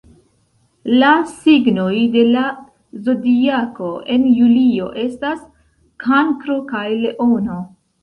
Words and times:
La 1.03 1.11
signoj 1.33 1.99
de 2.15 2.23
la 2.31 2.43
Zodiako 3.09 3.93
en 4.17 4.27
julio 4.41 4.91
estas 5.07 5.47
Kankro 6.09 6.61
kaj 6.77 6.87
Leono. 7.07 7.65